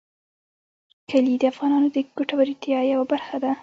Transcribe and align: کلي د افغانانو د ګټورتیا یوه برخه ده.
کلي 1.09 1.35
د 1.39 1.43
افغانانو 1.51 1.87
د 1.91 1.97
ګټورتیا 2.17 2.79
یوه 2.91 3.05
برخه 3.11 3.37
ده. 3.43 3.51